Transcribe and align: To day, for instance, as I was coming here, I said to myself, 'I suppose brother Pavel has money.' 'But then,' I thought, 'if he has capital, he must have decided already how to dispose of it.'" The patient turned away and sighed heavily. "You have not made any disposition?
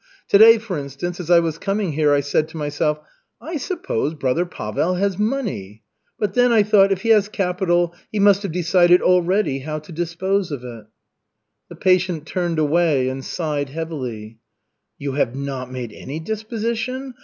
To 0.29 0.39
day, 0.39 0.57
for 0.57 0.79
instance, 0.79 1.19
as 1.19 1.29
I 1.29 1.39
was 1.39 1.59
coming 1.59 1.91
here, 1.91 2.11
I 2.11 2.21
said 2.21 2.47
to 2.47 2.57
myself, 2.57 2.99
'I 3.39 3.57
suppose 3.57 4.15
brother 4.15 4.47
Pavel 4.47 4.95
has 4.95 5.19
money.' 5.19 5.83
'But 6.17 6.33
then,' 6.33 6.51
I 6.51 6.63
thought, 6.63 6.91
'if 6.91 7.01
he 7.03 7.09
has 7.09 7.29
capital, 7.29 7.93
he 8.11 8.17
must 8.17 8.41
have 8.41 8.51
decided 8.51 9.03
already 9.03 9.59
how 9.59 9.77
to 9.77 9.91
dispose 9.91 10.49
of 10.51 10.63
it.'" 10.63 10.87
The 11.69 11.75
patient 11.75 12.25
turned 12.25 12.57
away 12.57 13.09
and 13.09 13.23
sighed 13.23 13.69
heavily. 13.69 14.39
"You 14.97 15.11
have 15.11 15.35
not 15.35 15.71
made 15.71 15.93
any 15.93 16.19
disposition? 16.19 17.13